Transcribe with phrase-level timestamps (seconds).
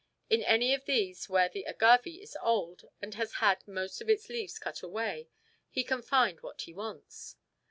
[0.31, 4.29] In any of these where the agave is old and has had most of its
[4.29, 5.29] leaves cut away,
[5.69, 7.35] he can find what he wants.